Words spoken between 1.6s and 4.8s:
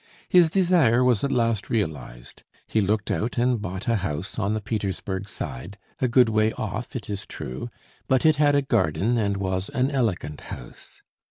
realised: he looked out and bought a house on the